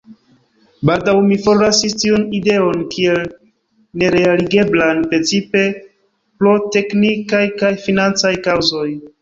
Baldaŭ 0.89 1.13
mi 1.25 1.35
forlasis 1.47 1.93
tiun 2.03 2.23
ideon 2.37 2.81
kiel 2.95 3.21
nerealigeblan, 4.05 5.05
precipe 5.13 5.63
pro 6.41 6.57
teknikaj 6.79 7.47
kaj 7.63 7.73
financaj 7.87 8.35
kaŭzoj. 8.51 8.91